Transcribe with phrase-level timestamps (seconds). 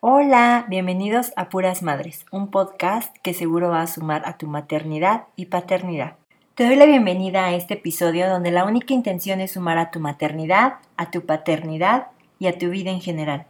[0.00, 5.24] Hola, bienvenidos a Puras Madres, un podcast que seguro va a sumar a tu maternidad
[5.34, 6.14] y paternidad.
[6.54, 9.98] Te doy la bienvenida a este episodio donde la única intención es sumar a tu
[9.98, 12.06] maternidad, a tu paternidad
[12.38, 13.46] y a tu vida en general.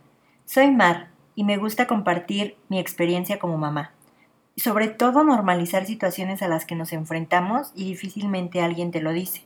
[0.47, 3.93] Soy Mar y me gusta compartir mi experiencia como mamá.
[4.57, 9.43] Sobre todo normalizar situaciones a las que nos enfrentamos y difícilmente alguien te lo dice.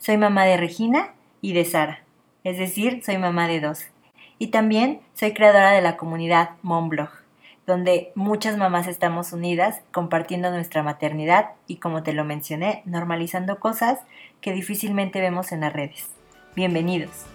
[0.00, 2.00] Soy mamá de Regina y de Sara,
[2.42, 3.93] es decir, soy mamá de dos.
[4.38, 7.10] Y también soy creadora de la comunidad Momblog,
[7.66, 14.00] donde muchas mamás estamos unidas compartiendo nuestra maternidad y, como te lo mencioné, normalizando cosas
[14.40, 16.10] que difícilmente vemos en las redes.
[16.56, 17.26] Bienvenidos.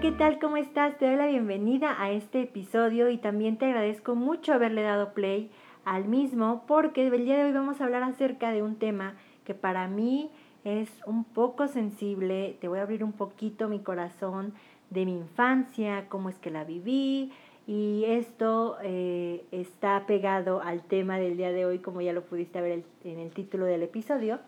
[0.00, 0.38] ¿Qué tal?
[0.38, 0.96] ¿Cómo estás?
[0.96, 5.50] Te doy la bienvenida a este episodio y también te agradezco mucho haberle dado play
[5.84, 9.52] al mismo porque el día de hoy vamos a hablar acerca de un tema que
[9.52, 10.30] para mí
[10.64, 12.56] es un poco sensible.
[12.62, 14.54] Te voy a abrir un poquito mi corazón
[14.88, 17.30] de mi infancia, cómo es que la viví
[17.66, 22.62] y esto eh, está pegado al tema del día de hoy como ya lo pudiste
[22.62, 24.38] ver en el título del episodio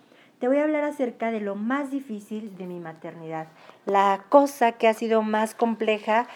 [0.43, 3.47] te voy a hablar acerca de lo más difícil de mi maternidad,
[3.87, 6.27] la cosa que ha sido más compleja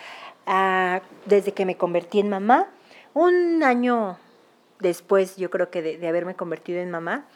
[0.47, 2.69] ah, desde que me convertí en mamá.
[3.14, 4.19] Un año
[4.80, 7.27] después, yo creo que de, haberme convertido en mamá,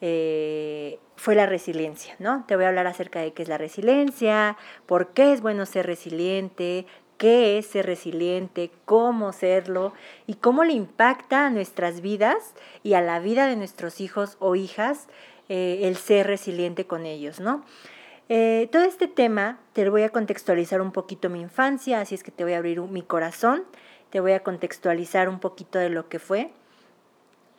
[0.00, 2.44] eh, fue la resiliencia, ¿no?
[2.46, 5.86] Te voy a hablar acerca de qué es la resiliencia, por qué es bueno ser
[5.86, 6.86] resiliente,
[7.16, 9.94] qué es ser resiliente, cómo serlo
[10.26, 14.54] y cómo le impacta a nuestras vidas y a la vida de nuestros hijos o
[14.54, 15.08] hijas
[15.48, 17.64] eh, el ser resiliente con ellos, ¿no?
[18.28, 22.32] Eh, todo este tema te voy a contextualizar un poquito mi infancia, así es que
[22.32, 23.64] te voy a abrir mi corazón,
[24.10, 26.50] te voy a contextualizar un poquito de lo que fue.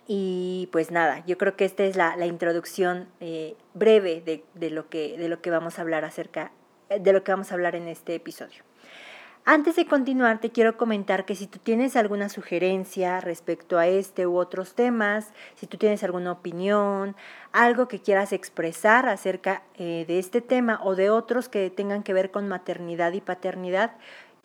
[0.08, 4.90] Y pues nada, yo creo que esta es la, introducción eh, breve de, de, lo
[4.90, 6.52] que, de lo que vamos a hablar acerca,
[6.90, 8.67] de lo que vamos a hablar en este episodio.
[9.50, 14.28] Antes de continuar, te quiero comentar que si tú tienes alguna sugerencia respecto a este
[14.28, 17.16] u otros temas, si tú tienes alguna opinión,
[17.54, 22.14] algo que quieras expresar acerca eh, de este tema o de otros que tengan que
[22.14, 23.94] ver con maternidad y paternidad,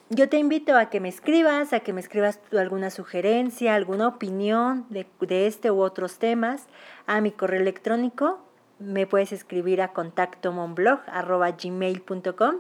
[0.09, 4.87] yo te invito a que me escribas, a que me escribas alguna sugerencia, alguna opinión
[4.89, 6.69] de, de este u otros temas
[7.09, 8.39] a mi correo electrónico.
[8.79, 12.55] Me puedes escribir a contactomonblog.gmail.com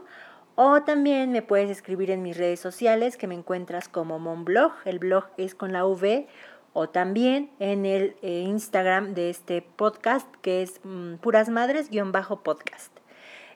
[0.54, 4.98] o también me puedes escribir en mis redes sociales que me encuentras como Monblog, el
[4.98, 6.26] blog es con la V,
[6.74, 12.92] o también en el eh, Instagram de este podcast que es mm, Puras Madres-podcast.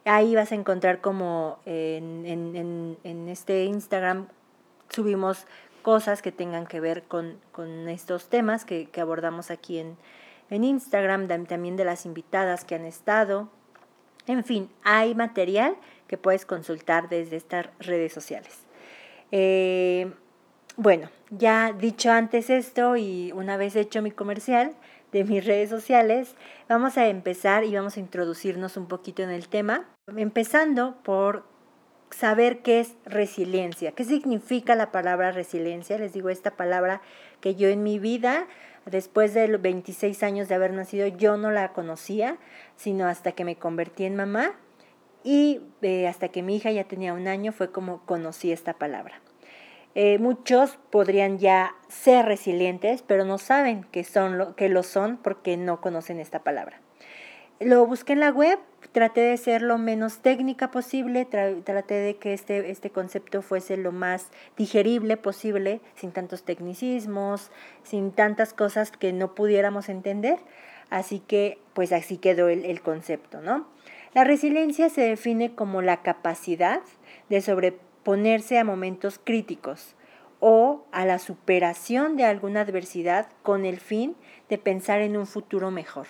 [0.05, 2.97] Ahí vas a encontrar como en,
[3.28, 4.28] este Instagram
[4.89, 5.47] subimos
[5.83, 7.39] cosas que tengan que ver con,
[7.89, 9.97] estos temas que, que, abordamos aquí en,
[10.51, 13.49] en Instagram, también de las invitadas que han estado.
[14.27, 18.59] En fin, hay material que puedes consultar desde estas redes sociales.
[19.33, 20.12] Eh,
[20.77, 24.75] bueno, ya dicho antes esto y una vez hecho mi comercial
[25.12, 26.34] de mis redes sociales,
[26.69, 31.45] vamos a empezar y vamos a introducirnos un poquito en el tema, empezando por
[32.11, 35.99] saber qué es resiliencia, qué significa la palabra resiliencia.
[35.99, 37.00] Les digo esta palabra
[37.41, 38.47] que yo en mi vida,
[38.84, 42.37] después de los 26 años de haber nacido, yo no la conocía,
[42.77, 44.55] sino hasta que me convertí en mamá
[45.26, 49.20] y eh, hasta que mi hija ya tenía un año fue como conocí esta palabra.
[49.97, 55.16] Eh, muchos podrían ya ser resilientes, pero no saben que, son lo, que lo son
[55.16, 56.81] porque no conocen esta palabra.
[57.59, 58.60] Lo busqué en la web,
[58.92, 63.91] traté de ser lo menos técnica posible, traté de que este, este concepto fuese lo
[63.91, 67.50] más digerible posible, sin tantos tecnicismos,
[67.82, 70.38] sin tantas cosas que no pudiéramos entender.
[70.88, 73.75] Así que, pues así quedó el, el concepto, ¿no?
[74.16, 76.81] La resiliencia se define como la capacidad
[77.28, 79.94] de sobreponerse a momentos críticos
[80.41, 84.16] o a la superación de alguna adversidad con el fin
[84.48, 86.07] de pensar en un futuro mejor.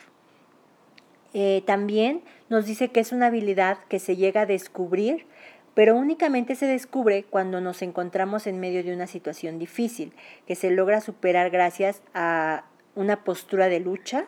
[1.35, 5.26] Eh, también nos dice que es una habilidad que se llega a descubrir,
[5.75, 10.12] pero únicamente se descubre cuando nos encontramos en medio de una situación difícil,
[10.47, 14.26] que se logra superar gracias a una postura de lucha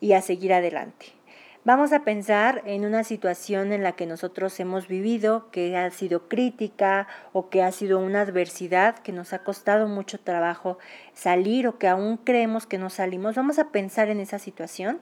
[0.00, 1.21] y a seguir adelante.
[1.64, 6.26] Vamos a pensar en una situación en la que nosotros hemos vivido, que ha sido
[6.26, 10.78] crítica o que ha sido una adversidad que nos ha costado mucho trabajo
[11.14, 13.36] salir o que aún creemos que no salimos.
[13.36, 14.98] Vamos a pensar en esa situación.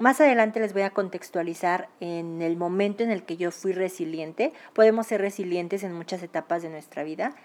[0.00, 4.52] Más adelante les voy a contextualizar en el momento en el que yo fui resiliente.
[4.72, 7.36] Podemos ser resilientes en muchas etapas de nuestra vida,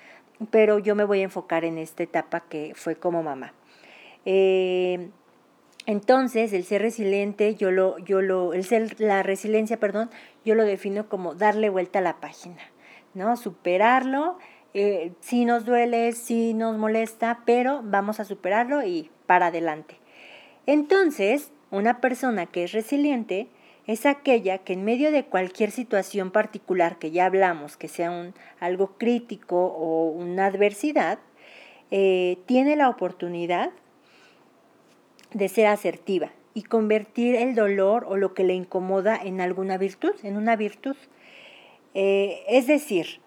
[0.49, 3.53] pero yo me voy a enfocar en esta etapa que fue como mamá.
[4.25, 5.11] Eh,
[5.85, 10.09] entonces, el ser resiliente, yo lo, yo lo, el ser, la resiliencia, perdón,
[10.43, 12.61] yo lo defino como darle vuelta a la página,
[13.13, 13.37] ¿no?
[13.37, 14.37] Superarlo,
[14.73, 19.97] eh, sí nos duele, sí nos molesta, pero vamos a superarlo y para adelante.
[20.65, 23.47] Entonces, una persona que es resiliente
[23.85, 28.33] es aquella que en medio de cualquier situación particular que ya hablamos, que sea un,
[28.59, 31.19] algo crítico o una adversidad,
[31.91, 33.69] eh, tiene la oportunidad
[35.35, 40.13] de ser asertiva y convertir el dolor o lo que le incomoda en alguna virtud,
[40.23, 40.95] en una virtud.
[41.93, 43.19] Eh, es decir,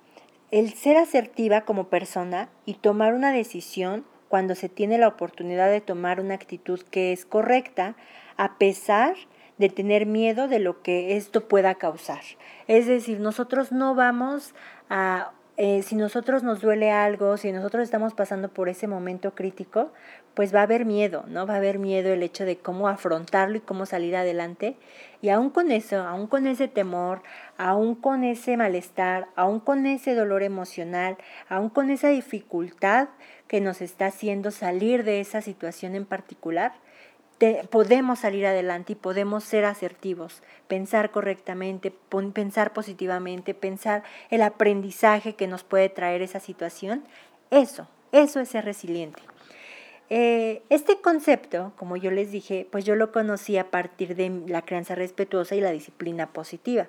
[0.51, 5.83] el ser asertiva como persona y tomar una decisión cuando se tiene la oportunidad de
[5.83, 7.95] tomar una actitud que es correcta,
[8.39, 9.15] a pesar
[9.59, 12.23] de tener miedo de lo que esto pueda causar.
[12.69, 14.55] Es decir, nosotros no vamos
[14.89, 19.93] a eh, si nosotros nos duele algo, si nosotros estamos pasando por ese momento crítico,
[20.35, 21.49] pues va a haber miedo, ¿no?
[21.49, 24.77] Va a haber miedo el hecho de cómo afrontarlo y cómo salir adelante.
[25.21, 27.23] Y aún con eso, aún con ese temor,
[27.57, 31.17] aún con ese malestar, aún con ese dolor emocional,
[31.49, 33.09] aún con esa dificultad
[33.49, 36.75] que nos está haciendo salir de esa situación en particular,
[37.71, 41.93] podemos salir adelante y podemos ser asertivos, pensar correctamente,
[42.33, 47.05] pensar positivamente, pensar el aprendizaje que nos puede traer esa situación.
[47.51, 49.23] Eso, eso es ser resiliente.
[50.11, 54.63] Eh, este concepto, como yo les dije, pues yo lo conocí a partir de la
[54.63, 56.87] crianza respetuosa y la disciplina positiva.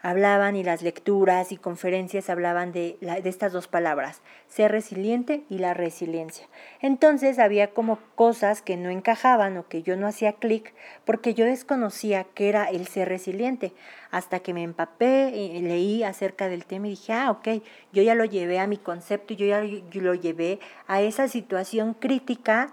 [0.00, 5.58] Hablaban y las lecturas y conferencias hablaban de, de estas dos palabras, ser resiliente y
[5.58, 6.46] la resiliencia.
[6.80, 10.72] Entonces había como cosas que no encajaban o que yo no hacía clic
[11.04, 13.74] porque yo desconocía qué era el ser resiliente
[14.12, 17.62] hasta que me empapé, y leí acerca del tema y dije, ah, ok,
[17.92, 22.70] yo ya lo llevé a mi concepto, yo ya lo llevé a esa situación crítica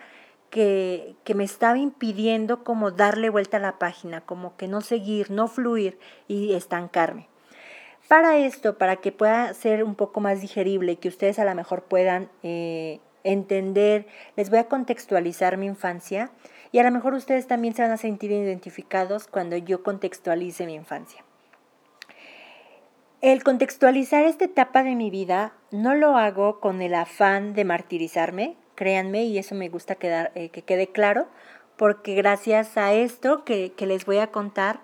[0.50, 5.32] que, que, me estaba impidiendo como darle vuelta a la página, como que no seguir,
[5.32, 5.98] no fluir
[6.28, 7.28] y estancarme.
[8.10, 11.56] Para esto, para que pueda ser un poco más digerible y que ustedes a lo
[11.56, 16.32] mejor puedan eh, entender, les voy a contextualizar mi infancia
[16.74, 20.76] y a lo mejor ustedes también se van a sentir identificados cuando yo contextualice mi
[20.76, 21.24] infancia.
[23.22, 28.56] El contextualizar esta etapa de mi vida no lo hago con el afán de martirizarme,
[28.76, 31.28] créanme, y eso me gusta quedar, eh, que quede claro,
[31.76, 34.80] porque gracias a esto que, les voy a contar,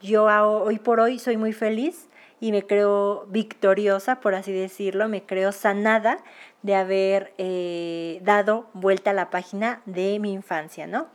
[0.00, 2.08] yo hoy por hoy soy muy feliz
[2.38, 6.18] y me creo victoriosa, por así decirlo, me creo sanada
[6.62, 11.08] de haber eh, dado vuelta a la página de mi infancia, ¿no?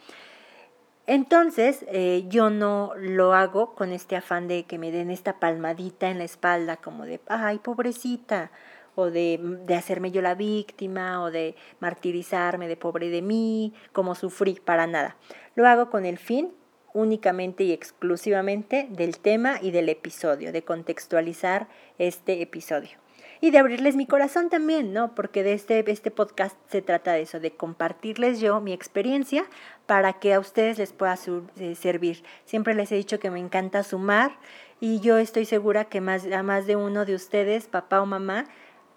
[1.07, 6.09] Entonces, eh, yo no lo hago con este afán de que me den esta palmadita
[6.09, 8.51] en la espalda, como de, ay, pobrecita,
[8.95, 14.15] o de, de, hacerme yo la víctima, o de martirizarme de pobre de mí, como
[14.15, 15.15] sufrí, para nada.
[15.53, 16.53] Lo hago con el fin
[16.93, 21.67] únicamente y exclusivamente del tema y del episodio, de contextualizar
[21.99, 22.97] este episodio
[23.41, 25.13] y de abrirles mi corazón también, ¿no?
[25.13, 29.45] Porque de este, este podcast se trata de eso, de compartirles yo mi experiencia
[29.85, 31.17] para que a ustedes les pueda
[31.57, 32.23] eh, servir.
[32.45, 34.37] Siempre les he dicho que me encanta sumar
[34.79, 38.45] y yo estoy segura que más, a más de uno de ustedes, papá o mamá,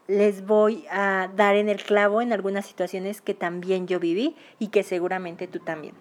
[0.07, 4.69] les voy a dar en el clavo en algunas situaciones que también yo viví y
[4.69, 5.95] que seguramente tú también.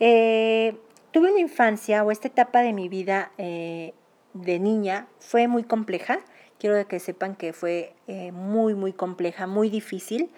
[0.00, 0.76] Eh,
[1.12, 3.94] tuve una infancia o esta etapa de mi vida eh,
[4.34, 6.18] de niña fue muy compleja
[6.58, 7.92] quiero que sepan que fue
[8.32, 10.30] muy, muy compleja, muy difícil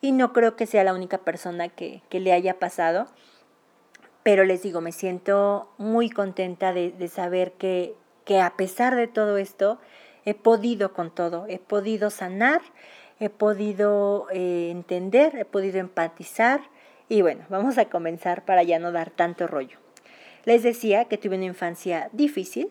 [0.00, 3.06] y no creo que sea la única persona que, le haya pasado.
[4.22, 9.38] Pero les digo, me siento muy contenta de, saber que, que a pesar de todo
[9.38, 9.78] esto,
[10.24, 12.60] he podido con todo, he podido sanar,
[13.18, 16.60] he podido eh, entender, he podido empatizar
[17.08, 19.78] y bueno, vamos a comenzar para ya no dar tanto rollo.
[20.44, 22.70] Les decía que tuve una infancia difícil,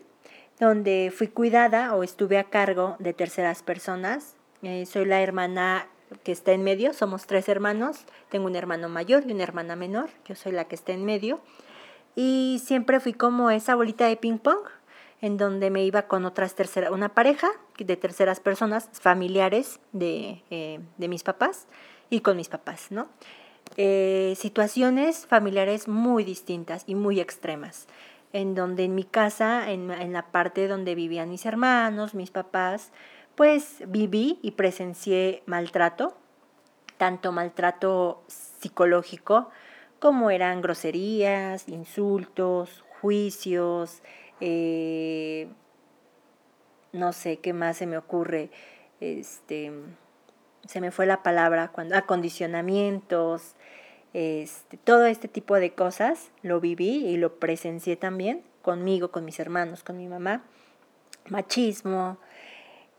[0.60, 4.36] donde fui cuidada o estuve a cargo de terceras personas.
[4.64, 5.88] Eh, soy la hermana
[6.24, 10.10] que está en medio, somos tres hermanos, tengo un hermano mayor y una hermana menor,
[10.26, 11.40] yo soy la que está en medio.
[12.16, 14.68] Y siempre fui como esa bolita de ping pong,
[15.22, 20.80] en donde me iba con otras terceras, una pareja de terceras personas, familiares de, eh,
[20.98, 21.68] de mis papás
[22.10, 23.08] y con mis papás, ¿no?
[23.78, 27.88] Eh, situaciones familiares muy distintas y muy extremas
[28.34, 32.92] en donde en mi casa, en, la parte donde vivían mis hermanos, mis papás,
[33.40, 36.14] pues viví y presencié maltrato,
[36.98, 39.50] tanto maltrato psicológico
[40.00, 44.02] como eran groserías, insultos, juicios,
[44.42, 45.48] eh,
[46.92, 48.50] no sé qué más se me ocurre,
[49.00, 49.72] este,
[50.68, 53.56] se me fue la palabra, cuando, acondicionamientos,
[54.12, 59.40] Este, todo este tipo de cosas lo viví y lo presencié también conmigo, con mis
[59.40, 60.44] hermanos, con mi mamá.
[61.30, 62.18] Machismo.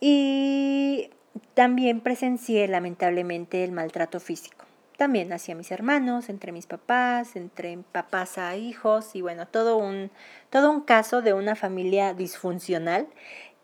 [0.00, 1.10] Y
[1.54, 4.64] también presencié lamentablemente el maltrato físico.
[4.96, 10.10] También hacia mis hermanos, entre mis papás, entre papás a hijos y bueno, todo un,
[10.50, 13.08] todo un caso de una familia disfuncional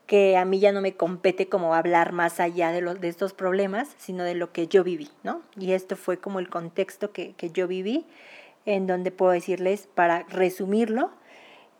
[0.06, 3.88] que a mí ya no me compete como hablar más allá de, de estos problemas,
[3.98, 5.42] sino de lo que yo viví, ¿no?
[5.58, 8.06] Y esto fue como el contexto que, yo viví,
[8.66, 11.10] en donde puedo decirles, para resumirlo,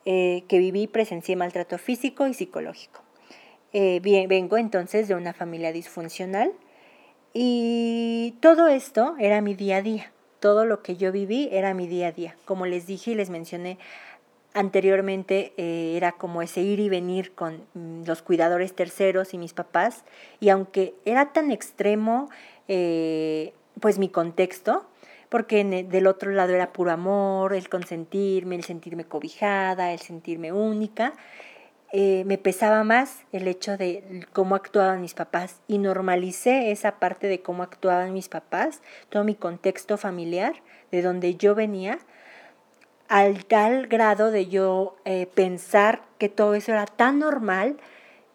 [0.05, 3.06] eh, que viví y presencié maltrato físico y psicológico.
[3.79, 6.51] Eh, bien, vengo entonces de una familia disfuncional
[7.35, 10.13] y todo esto era mi día a día.
[10.41, 12.37] Todo lo que yo viví era mi día a día.
[12.47, 13.77] Como les dije y les mencioné
[14.55, 19.53] Anteriormente eh, era como ese ir y venir con mm, los cuidadores terceros y mis
[19.53, 20.05] papás,
[20.41, 22.31] y aunque era tan extremo,
[22.69, 24.87] eh, pues mi contexto,
[25.29, 31.13] porque del otro lado era puro amor, el consentirme, el sentirme cobijada, el sentirme única,
[31.93, 37.29] eh, me pesaba más el hecho de cómo actuaban mis papás y normalicé esa parte
[37.29, 40.55] de cómo actuaban mis papás, todo mi contexto familiar,
[40.91, 41.99] de donde yo venía,
[43.09, 47.77] al tal grado de yo eh, pensar que todo eso era tan normal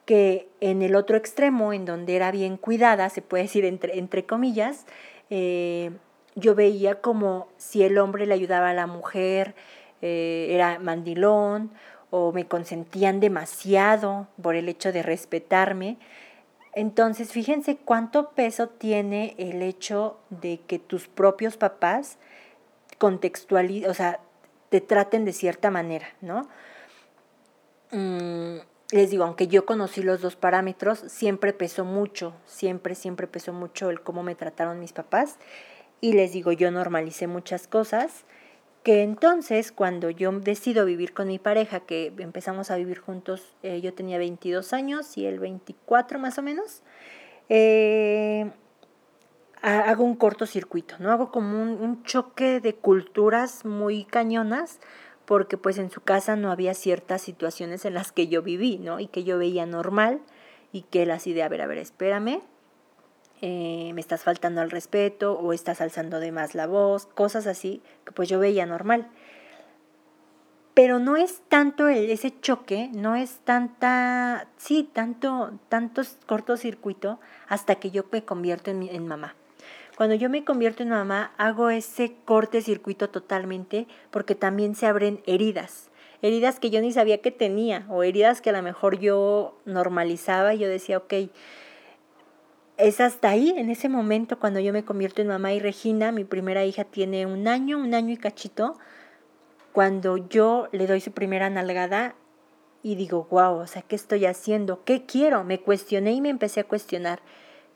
[0.06, 4.26] que en el otro extremo, en donde era bien cuidada, se puede decir entre, entre
[4.26, 4.86] comillas,
[5.30, 5.92] eh,
[6.36, 9.56] yo veía como si el hombre le ayudaba a la mujer,
[10.04, 11.70] era mandilón
[12.12, 15.98] o me consentían demasiado por el hecho de respetarme.
[16.74, 22.18] Entonces, fíjense cuánto peso tiene el hecho de que tus propios papás
[22.98, 24.20] contextualizan, o sea,
[24.70, 26.48] te traten de cierta manera, ¿no?
[27.92, 28.60] Mm,
[28.92, 33.90] les digo, aunque yo conocí los dos parámetros, siempre pesó mucho, siempre, siempre pesó mucho
[33.90, 35.38] el cómo me trataron mis papás.
[36.02, 38.26] Y les digo, yo normalicé muchas cosas
[38.84, 43.80] que entonces cuando yo decido vivir con mi pareja, que empezamos a vivir juntos, eh,
[43.82, 46.82] yo tenía 22 años y él 24 más o menos,
[47.50, 48.52] eh,
[49.62, 51.12] hago un cortocircuito, ¿no?
[51.12, 54.80] Hago como un, choque de culturas muy cañonas
[55.26, 59.00] porque pues en su casa no había ciertas situaciones en las que yo viví, ¿no?
[59.00, 60.22] Y que yo veía normal
[60.72, 62.42] y que él así de, a ver, a ver, espérame,
[63.42, 67.82] eh, me estás faltando al respeto o estás alzando de más la voz, cosas así
[68.06, 69.08] que pues yo veía normal.
[70.74, 77.76] Pero no es tanto el, ese choque, no es tanta, sí, tanto, tanto cortocircuito hasta
[77.76, 79.36] que yo me convierto en, en mamá.
[79.98, 85.22] Cuando yo me convierto en mamá, hago ese corte circuito totalmente porque también se abren
[85.26, 85.90] heridas.
[86.22, 90.54] Heridas que yo ni sabía que tenía o heridas que a lo mejor yo normalizaba
[90.54, 91.14] y yo decía, ok,
[92.82, 96.24] es hasta ahí, en ese momento cuando yo me convierto en mamá y Regina, mi
[96.24, 98.78] primera hija, tiene un año, un año y cachito,
[99.72, 102.16] cuando yo le doy su primera nalgada
[102.84, 104.84] y digo, wow, o sea, ¿qué estoy haciendo?
[104.84, 105.44] ¿Qué quiero?
[105.44, 107.22] Me cuestioné y me empecé a cuestionar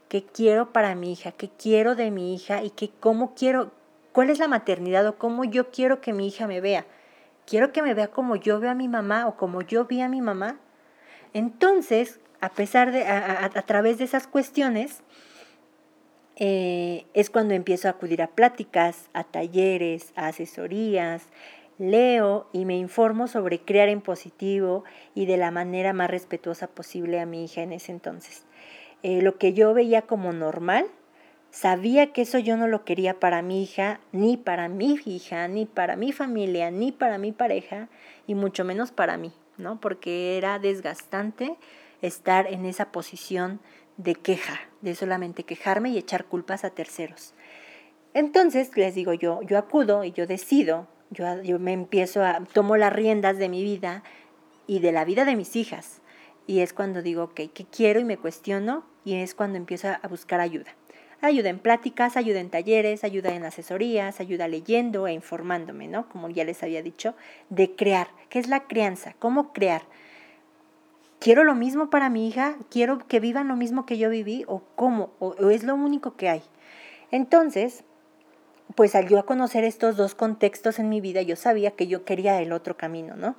[0.10, 3.72] qué quiero para mi hija, qué quiero de mi hija y qué cómo quiero,
[4.12, 6.86] cuál es la maternidad o cómo yo quiero que mi hija me vea.
[7.46, 10.10] Quiero que me vea como yo veo a mi mamá o como yo vi a
[10.10, 10.58] mi mamá.
[11.34, 15.02] Entonces, a pesar de, a, través de esas cuestiones,
[16.36, 21.24] eh, es cuando empiezo a acudir a pláticas, a talleres, a asesorías,
[21.80, 24.84] leo y me informo sobre crear en positivo
[25.16, 28.46] y de la manera más respetuosa posible a mi hija en ese entonces.
[29.02, 30.86] Eh, lo que yo veía como normal,
[31.50, 35.66] sabía que eso yo no lo quería para mi hija, ni para mi hija, ni
[35.66, 37.90] para mi familia, ni para mi pareja,
[38.28, 39.82] y mucho menos para mí, ¿no?
[39.82, 41.56] Porque era desgastante
[42.08, 43.60] estar en esa posición
[43.98, 47.34] de queja, de solamente quejarme y echar culpas a terceros.
[48.14, 52.78] Entonces, les digo yo, yo acudo y yo decido, yo, yo me empiezo a, tomo
[52.78, 54.04] las riendas de mi vida
[54.68, 56.02] y de la vida de mis hijas.
[56.48, 58.00] Y es cuando digo, ok, ¿qué quiero?
[58.00, 60.76] Y me cuestiono y es cuando empiezo a buscar ayuda.
[61.22, 66.08] Ayuda en pláticas, ayuda en talleres, ayuda en asesorías, ayuda leyendo e informándome, ¿no?
[66.10, 67.16] Como ya les había dicho,
[67.50, 68.10] de crear.
[68.30, 69.16] ¿Qué es la crianza?
[69.18, 69.84] ¿Cómo crear?
[71.20, 72.56] ¿Quiero lo mismo para mi hija?
[72.70, 74.44] ¿Quiero que vivan lo mismo que yo viví?
[74.48, 75.12] ¿O cómo?
[75.20, 76.44] ¿O, es lo único que hay?
[77.12, 77.84] Entonces,
[78.76, 82.06] pues al yo a conocer estos dos contextos en mi vida, yo sabía que yo
[82.06, 83.36] quería el otro camino, ¿no?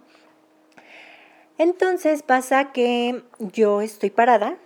[1.59, 4.57] Entonces pasa que yo estoy parada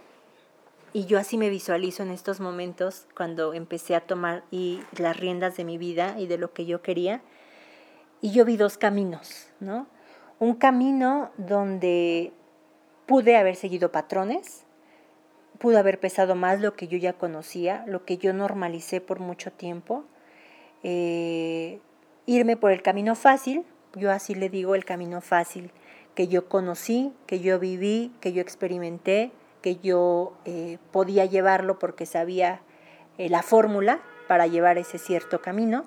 [0.93, 5.57] y yo así me visualizo en estos momentos cuando empecé a tomar y las riendas
[5.57, 7.23] de mi vida y de lo que yo quería.
[8.21, 9.87] Y yo vi dos caminos, ¿no?
[10.41, 12.33] Un camino donde
[13.11, 14.63] pude haber seguido patrones,
[15.59, 19.51] pudo haber pesado más lo que yo ya conocía, lo que yo normalicé por mucho
[19.51, 20.05] tiempo,
[20.85, 21.81] eh,
[22.27, 23.65] irme por el camino fácil,
[23.97, 25.73] yo así le digo el camino fácil,
[26.15, 32.07] que yo conocí, que yo viví, que yo experimenté, que yo eh, podía llevarlo porque
[32.07, 32.61] sabía
[33.19, 35.85] eh, la fórmula para llevar ese cierto camino,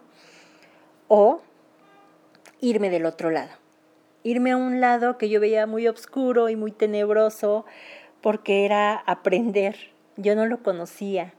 [1.08, 1.40] o
[2.60, 3.54] irme del otro lado,
[4.24, 7.66] irme a un lado que yo veía muy oscuro y muy tenebroso,
[8.22, 9.76] porque era aprender,
[10.18, 11.34] yo no lo conocía,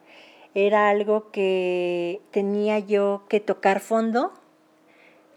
[0.54, 4.32] era algo que tenía yo que tocar fondo,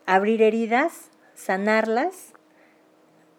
[0.05, 2.33] abrir heridas, sanarlas,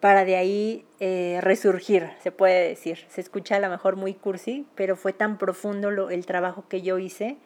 [0.00, 3.04] para de ahí eh, resurgir, se puede decir.
[3.08, 6.82] Se escucha a lo mejor muy cursi, pero fue tan profundo lo, el trabajo que
[6.82, 7.36] yo hice,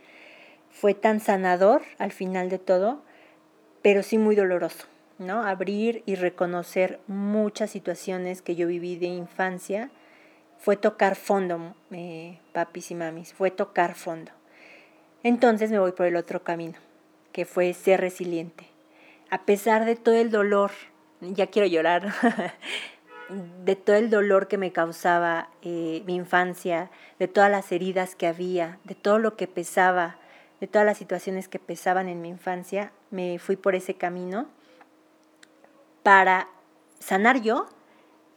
[0.70, 3.02] fue tan sanador al final de todo,
[3.82, 4.86] pero sí muy doloroso,
[5.18, 5.44] ¿no?
[5.44, 9.90] Abrir y reconocer muchas situaciones que yo viví de infancia
[10.58, 14.30] fue tocar fondo, eh, papis y mamis, fue tocar fondo.
[15.24, 16.78] Entonces me voy por el otro camino,
[17.32, 18.66] que fue ser resiliente.
[19.30, 20.70] A pesar de todo el dolor,
[21.20, 22.12] ya quiero llorar,
[23.64, 28.26] de todo el dolor que me causaba eh, mi infancia, de todas las heridas que
[28.26, 30.16] había, de todo lo que pesaba,
[30.60, 34.46] de todas las situaciones que pesaban en mi infancia, me fui por ese camino
[36.02, 36.48] para
[36.98, 37.68] sanar yo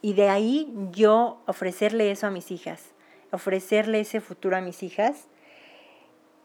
[0.02, 2.94] y de ahí yo ofrecerle eso a mis hijas,
[3.32, 5.28] ofrecerle ese futuro a mis hijas.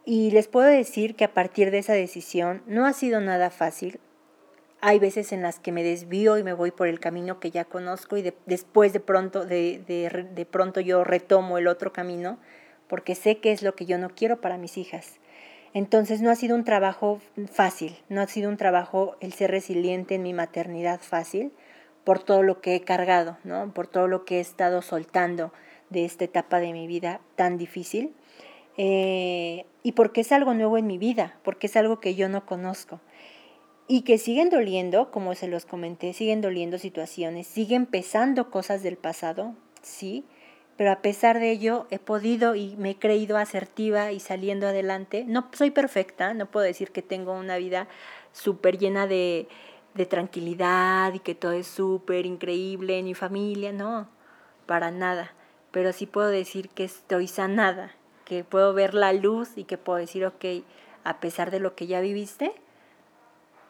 [0.04, 4.00] Y les puedo decir que a partir de esa decisión no ha sido nada fácil.
[4.82, 7.66] Hay veces en las que me desvío y me voy por el camino que ya
[7.66, 12.40] conozco y después de pronto, de, de, de pronto yo retomo el otro camino
[12.88, 15.21] porque sé que es lo que yo no quiero para mis hijas.
[15.74, 20.16] Entonces no ha sido un trabajo fácil, no ha sido un trabajo el ser resiliente
[20.16, 21.51] en mi maternidad fácil,
[22.04, 23.74] por todo lo que he cargado, ¿no?
[23.74, 25.54] por todo lo que he estado soltando
[25.90, 28.13] de esta etapa de mi vida tan difícil.
[28.78, 32.46] Eh, y porque es algo nuevo en mi vida, porque es algo que yo no
[32.46, 33.00] conozco.
[33.88, 38.98] Y que siguen doliendo, como se los comenté, siguen doliendo situaciones, siguen pesando cosas del
[38.98, 40.26] pasado, sí,
[40.82, 45.26] pero a pesar de ello he podido y me he creído asertiva y saliendo adelante.
[45.28, 47.88] No soy perfecta, no puedo decir que tengo una vida
[48.32, 49.48] súper llena de,
[49.94, 54.10] de tranquilidad y que todo es súper increíble en mi familia, no,
[54.65, 55.36] para nada.
[55.70, 57.91] Pero sí puedo decir que estoy sanada,
[58.26, 60.46] que puedo ver la luz y que puedo decir, ok,
[61.04, 62.56] a pesar de lo que ya viviste,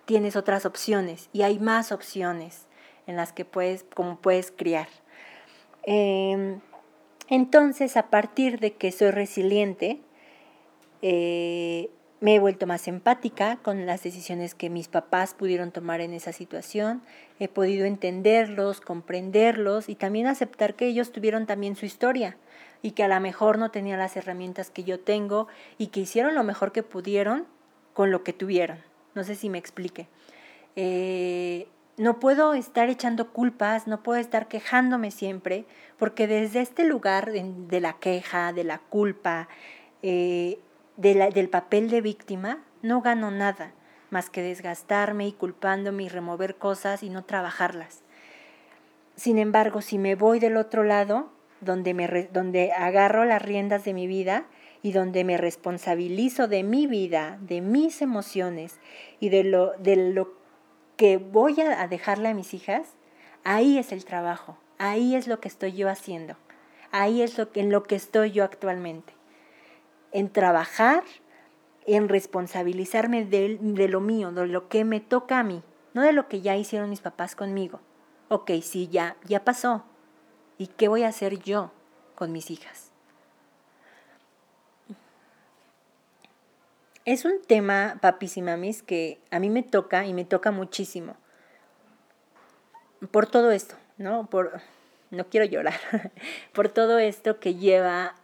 [0.06, 2.68] tienes otras opciones y hay más opciones
[3.06, 4.88] en las que puedes, como puedes criar.
[5.84, 6.62] Em,
[7.32, 10.02] entonces, a partir de que soy resiliente,
[11.02, 11.90] eh,
[12.20, 16.34] me he vuelto más empática con las decisiones que mis papás pudieron tomar en esa
[16.34, 17.02] situación.
[17.40, 22.36] He podido entenderlos, comprenderlos y también aceptar que ellos tuvieron también su historia
[22.82, 26.36] y que a lo mejor no tenían las herramientas que yo tengo y que hicieron
[26.36, 27.48] lo mejor que pudieron
[27.94, 28.80] con lo que tuvieron.
[29.16, 30.10] No sé si me explique.
[30.76, 35.66] Eh, no puedo estar echando culpas, no puedo estar quejándome siempre,
[35.98, 39.48] porque desde este lugar de, la queja, de la culpa,
[40.02, 40.60] eh,
[40.98, 43.74] del papel de víctima, no gano nada
[44.10, 48.04] más que desgastarme y culpándome y remover cosas y no trabajarlas.
[49.16, 53.94] Sin embargo, si me voy del otro lado, donde, me, donde agarro las riendas de
[53.94, 54.46] mi vida
[54.84, 58.80] y donde me responsabilizo de mi vida, de mis emociones
[59.20, 60.41] y de lo, de lo
[61.02, 62.94] que voy a dejarle a mis hijas,
[63.44, 66.36] ahí es el trabajo, ahí es lo que estoy yo haciendo,
[66.92, 69.12] ahí es lo en lo que estoy yo actualmente
[70.12, 71.02] en trabajar,
[71.88, 75.64] en responsabilizarme de, de, lo mío, de lo que me toca a mí,
[75.96, 77.80] no de lo que ya hicieron mis papás conmigo.
[78.30, 79.84] Ok, sí, ya, ya pasó.
[80.60, 81.72] ¿Y qué voy a hacer yo
[82.14, 82.91] con mis hijas?
[87.06, 91.16] Es un tema, papis y mamis, que a mí me toca y me toca muchísimo.
[93.12, 94.28] Por todo esto, ¿no?
[94.28, 94.62] Por,
[95.10, 95.80] no quiero llorar,
[96.54, 98.16] por todo esto que lleva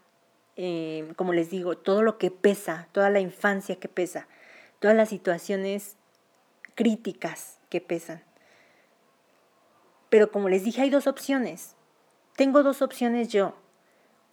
[0.59, 4.27] eh, como les digo, todo lo que pesa, toda la infancia que pesa,
[4.79, 5.97] todas las situaciones
[6.73, 8.23] críticas que pesan.
[10.09, 11.75] Pero como les dije, hay dos opciones.
[12.35, 13.55] Tengo dos opciones yo.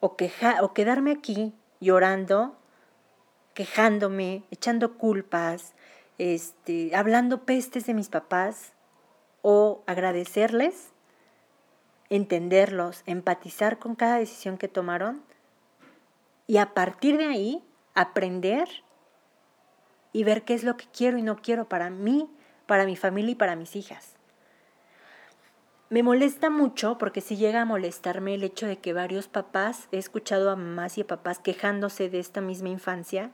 [0.00, 2.56] O, queja, o quedarme aquí llorando,
[3.54, 5.74] quejándome, echando culpas,
[6.18, 8.72] este, hablando pestes de mis papás,
[9.46, 10.88] o agradecerles,
[12.08, 15.22] entenderlos, empatizar con cada decisión que tomaron
[16.46, 17.62] y a partir de ahí
[17.94, 18.68] aprender
[20.12, 22.30] y ver qué es lo que quiero y no quiero para mí,
[22.66, 24.13] para mi familia y para mis hijas.
[25.94, 29.98] Me molesta mucho porque si llega a molestarme el hecho de que varios papás, he
[29.98, 33.30] escuchado a mamás y a papás quejándose de esta misma infancia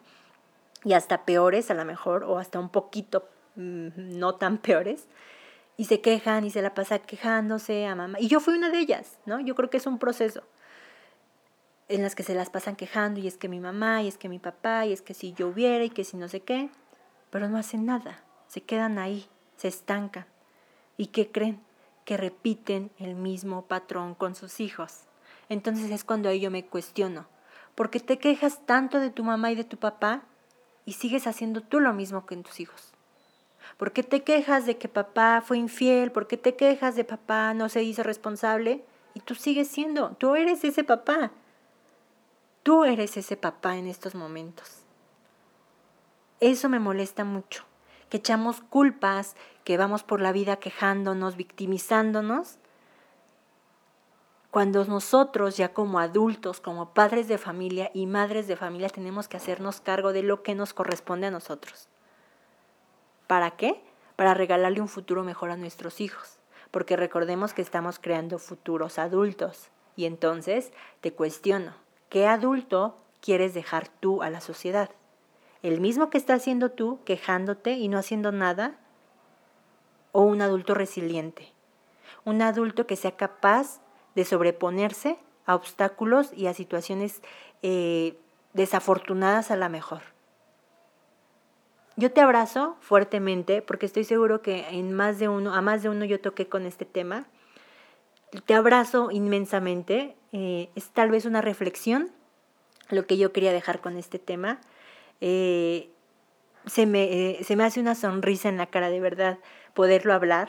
[0.84, 5.08] y hasta peores a lo mejor, o hasta un poquito mm, no tan peores,
[5.78, 8.20] y se quejan y se la pasa quejándose a mamá.
[8.20, 9.40] Y yo fui una de ellas, ¿no?
[9.40, 10.42] Yo creo que es un proceso
[11.88, 14.28] en las que se las pasan quejando y es que mi mamá y es que
[14.28, 16.68] mi papá y es que si yo hubiera y que si no sé qué,
[17.30, 20.26] pero no hacen nada, se quedan ahí, se estancan.
[20.98, 21.69] ¿Y qué creen?
[22.10, 25.02] Que repiten el mismo patrón con sus hijos.
[25.48, 27.28] Entonces es cuando ahí yo me cuestiono,
[27.76, 30.24] ¿por qué te quejas tanto de tu mamá y de tu papá
[30.84, 32.94] y sigues haciendo tú lo mismo que en tus hijos?
[33.76, 36.10] ¿Por qué te quejas de que papá fue infiel?
[36.10, 38.84] ¿Por qué te quejas de papá no se hizo responsable?
[39.14, 41.30] Y tú sigues siendo, tú eres ese papá.
[42.64, 44.82] Tú eres ese papá en estos momentos.
[46.40, 47.62] Eso me molesta mucho,
[48.08, 49.36] que echamos culpas,
[49.70, 52.58] que vamos por la vida quejándonos, victimizándonos,
[54.50, 59.36] cuando nosotros ya como adultos, como padres de familia y madres de familia tenemos que
[59.36, 61.88] hacernos cargo de lo que nos corresponde a nosotros.
[63.28, 63.80] ¿Para qué?
[64.16, 66.40] Para regalarle un futuro mejor a nuestros hijos,
[66.72, 69.70] porque recordemos que estamos creando futuros adultos.
[69.94, 71.74] Y entonces te cuestiono,
[72.08, 74.90] ¿qué adulto quieres dejar tú a la sociedad?
[75.62, 78.80] ¿El mismo que estás haciendo tú, quejándote y no haciendo nada?
[80.12, 81.52] ¿O un adulto resiliente?
[82.24, 83.80] Un adulto que sea capaz
[84.14, 87.22] de sobreponerse a obstáculos y a situaciones
[87.62, 88.16] eh,
[88.52, 90.02] desafortunadas a la mejor.
[91.96, 95.88] Yo te abrazo fuertemente porque estoy seguro que en más de uno, a más de
[95.88, 97.26] uno yo toqué con este tema.
[98.46, 100.16] Te abrazo inmensamente.
[100.32, 102.10] Eh, es tal vez una reflexión
[102.88, 104.60] lo que yo quería dejar con este tema.
[105.20, 105.90] Eh,
[106.66, 109.38] se, me, se me hace una sonrisa en la cara de verdad
[109.74, 110.48] poderlo hablar,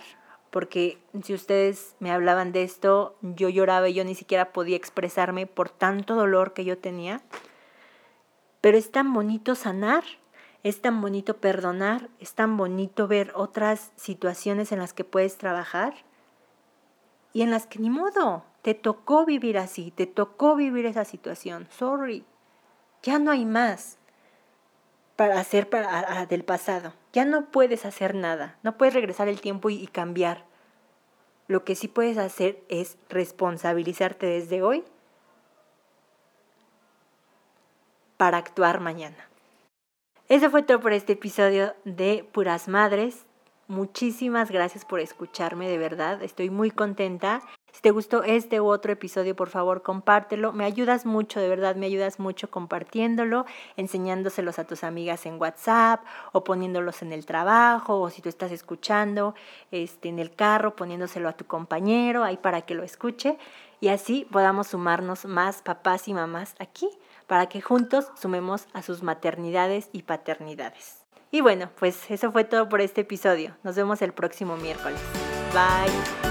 [0.49, 5.47] porque si ustedes me hablaban de esto, yo lloraba y yo ni siquiera podía expresarme
[5.47, 7.21] por tanto dolor que yo tenía.
[8.59, 10.03] Pero es tan bonito sanar
[10.63, 15.93] es tan bonito perdonar, es tan bonito ver otras situaciones en las que puedes trabajar
[17.33, 21.67] y en las que ni modo, te tocó vivir así, te tocó vivir esa situación.
[21.71, 22.25] Sorry,
[23.01, 23.97] ya no hay más
[25.15, 26.93] para hacer para, del pasado.
[27.13, 30.45] Ya no puedes hacer nada, no puedes regresar el tiempo y cambiar.
[31.47, 34.85] Lo que sí puedes hacer es responsabilizarte desde hoy
[38.15, 39.27] para actuar mañana.
[40.29, 43.25] Eso fue todo por este episodio de Puras Madres.
[43.67, 46.21] Muchísimas gracias por escucharme, de verdad.
[46.23, 47.41] Estoy muy contenta.
[47.71, 50.51] Si te gustó este u otro episodio, por favor, compártelo.
[50.51, 53.45] Me ayudas mucho, de verdad, me ayudas mucho compartiéndolo,
[53.77, 58.51] enseñándoselos a tus amigas en WhatsApp o poniéndolos en el trabajo o si tú estás
[58.51, 59.35] escuchando
[59.71, 63.37] este, en el carro, poniéndoselo a tu compañero ahí para que lo escuche
[63.79, 66.89] y así podamos sumarnos más papás y mamás aquí
[67.27, 71.01] para que juntos sumemos a sus maternidades y paternidades.
[71.31, 73.55] Y bueno, pues eso fue todo por este episodio.
[73.63, 74.99] Nos vemos el próximo miércoles.
[75.53, 76.30] Bye.